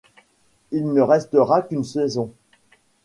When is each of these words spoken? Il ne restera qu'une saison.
Il 0.71 0.93
ne 0.93 1.01
restera 1.01 1.61
qu'une 1.61 1.83
saison. 1.83 2.31